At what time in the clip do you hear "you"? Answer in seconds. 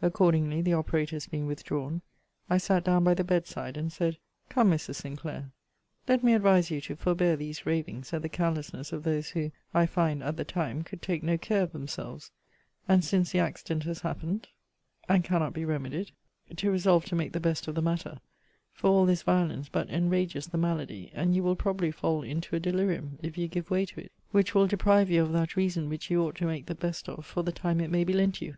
6.70-6.80, 21.34-21.42, 23.36-23.48, 25.10-25.22, 26.08-26.22, 28.40-28.56